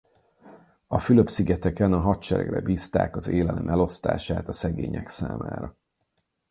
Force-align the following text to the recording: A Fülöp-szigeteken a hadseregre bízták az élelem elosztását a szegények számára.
A 0.87 0.99
Fülöp-szigeteken 0.99 1.93
a 1.93 1.99
hadseregre 1.99 2.61
bízták 2.61 3.15
az 3.15 3.27
élelem 3.27 3.67
elosztását 3.69 4.47
a 4.47 4.51
szegények 4.53 5.07
számára. 5.09 5.75